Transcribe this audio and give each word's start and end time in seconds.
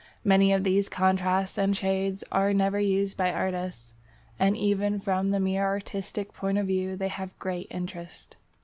Many 0.23 0.51
of 0.51 0.63
these 0.63 0.89
contrasts 0.89 1.59
and 1.59 1.77
shades 1.77 2.23
are 2.31 2.55
never 2.55 2.79
used 2.79 3.17
by 3.17 3.31
artists, 3.31 3.93
and 4.39 4.57
even 4.57 4.97
from 4.99 5.29
the 5.29 5.39
mere 5.39 5.63
artistic 5.63 6.33
point 6.33 6.57
of 6.57 6.65
view 6.65 6.95
they 6.97 7.07
have 7.09 7.37
great 7.37 7.67
interest. 7.69 8.35